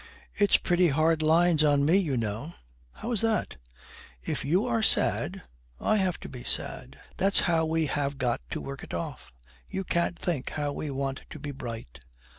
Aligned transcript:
'It's 0.33 0.57
pretty 0.57 0.87
hard 0.87 1.21
lines 1.21 1.63
on 1.63 1.85
me, 1.85 1.95
you 1.95 2.17
know.' 2.17 2.55
'How 2.93 3.11
is 3.11 3.21
that?' 3.21 3.57
'If 4.23 4.43
you 4.43 4.65
are 4.65 4.81
sad, 4.81 5.43
I 5.79 5.97
have 5.97 6.19
to 6.21 6.27
be 6.27 6.43
sad. 6.43 6.97
That's 7.17 7.41
how 7.41 7.67
we 7.67 7.85
have 7.85 8.17
got 8.17 8.41
to 8.49 8.59
work 8.59 8.83
it 8.83 8.95
off. 8.95 9.31
You 9.69 9.83
can't 9.83 10.17
think 10.17 10.49
how 10.49 10.71
we 10.71 10.89
want 10.89 11.21
to 11.29 11.37
be 11.37 11.51
bright.' 11.51 11.99